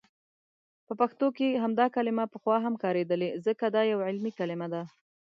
په 0.87 0.93
پښتو 1.01 1.27
کې 1.37 1.59
همدا 1.63 1.85
کلمه 1.95 2.25
پخوا 2.33 2.57
هم 2.65 2.73
کاریدلي، 2.83 3.29
ځکه 3.45 3.65
دا 3.75 3.81
یو 3.91 3.99
علمي 4.07 4.31
کلمه 4.39 4.67
ده. 4.73 4.81